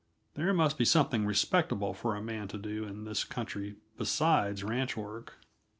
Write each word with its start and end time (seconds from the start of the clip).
There 0.33 0.51
must 0.51 0.79
be 0.79 0.83
something 0.83 1.27
respectable 1.27 1.93
for 1.93 2.15
a 2.15 2.23
man 2.23 2.47
to 2.47 2.57
do 2.57 2.85
in 2.85 3.05
this 3.05 3.23
country 3.23 3.75
besides 3.99 4.63
ranch 4.63 4.97
work. 4.97 5.33